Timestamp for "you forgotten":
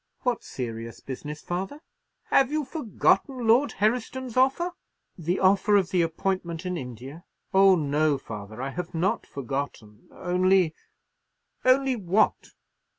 2.51-3.45